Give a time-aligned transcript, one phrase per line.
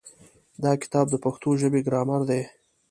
[0.63, 2.41] دا کتاب د پښتو ژبې ګرامر دی.